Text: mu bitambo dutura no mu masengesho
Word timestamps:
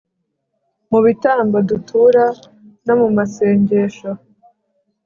mu 0.91 0.99
bitambo 1.05 1.57
dutura 1.69 2.25
no 2.85 2.93
mu 3.01 3.07
masengesho 3.17 4.09